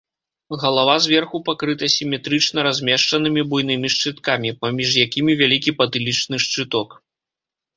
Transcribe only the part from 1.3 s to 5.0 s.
пакрыта сіметрычна размешчанымі буйнымі шчыткамі, паміж